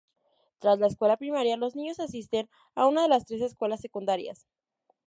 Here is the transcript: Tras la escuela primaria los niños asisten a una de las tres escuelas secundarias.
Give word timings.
Tras 0.57 0.79
la 0.79 0.87
escuela 0.87 1.15
primaria 1.15 1.57
los 1.57 1.75
niños 1.75 1.99
asisten 1.99 2.49
a 2.73 2.87
una 2.87 3.03
de 3.03 3.07
las 3.09 3.23
tres 3.23 3.41
escuelas 3.41 3.81
secundarias. 3.81 4.47